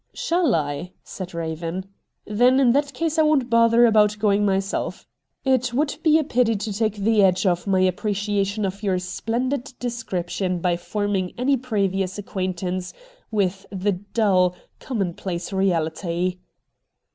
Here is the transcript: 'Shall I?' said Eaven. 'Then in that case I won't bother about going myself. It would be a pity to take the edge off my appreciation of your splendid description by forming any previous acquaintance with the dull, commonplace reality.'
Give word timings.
'Shall 0.15 0.55
I?' 0.55 0.93
said 1.03 1.35
Eaven. 1.35 1.85
'Then 2.25 2.59
in 2.59 2.71
that 2.71 2.91
case 2.91 3.19
I 3.19 3.21
won't 3.21 3.51
bother 3.51 3.85
about 3.85 4.17
going 4.17 4.43
myself. 4.43 5.05
It 5.45 5.75
would 5.75 5.97
be 6.01 6.17
a 6.17 6.23
pity 6.23 6.55
to 6.55 6.73
take 6.73 6.95
the 6.95 7.21
edge 7.21 7.45
off 7.45 7.67
my 7.67 7.81
appreciation 7.81 8.65
of 8.65 8.81
your 8.81 8.97
splendid 8.97 9.73
description 9.79 10.57
by 10.57 10.75
forming 10.75 11.33
any 11.37 11.55
previous 11.55 12.17
acquaintance 12.17 12.95
with 13.29 13.67
the 13.71 13.91
dull, 13.91 14.55
commonplace 14.79 15.53
reality.' 15.53 16.39